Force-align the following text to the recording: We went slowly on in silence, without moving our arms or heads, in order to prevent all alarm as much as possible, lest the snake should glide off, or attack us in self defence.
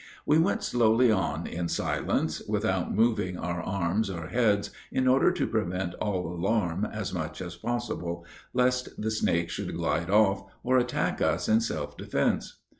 We 0.25 0.39
went 0.39 0.63
slowly 0.63 1.11
on 1.11 1.45
in 1.45 1.67
silence, 1.67 2.41
without 2.47 2.91
moving 2.91 3.37
our 3.37 3.61
arms 3.61 4.09
or 4.09 4.29
heads, 4.29 4.71
in 4.91 5.07
order 5.07 5.31
to 5.33 5.45
prevent 5.45 5.93
all 6.01 6.25
alarm 6.27 6.85
as 6.85 7.13
much 7.13 7.39
as 7.39 7.55
possible, 7.55 8.25
lest 8.51 8.99
the 8.99 9.11
snake 9.11 9.51
should 9.51 9.77
glide 9.77 10.09
off, 10.09 10.43
or 10.63 10.79
attack 10.79 11.21
us 11.21 11.47
in 11.47 11.61
self 11.61 11.97
defence. 11.97 12.61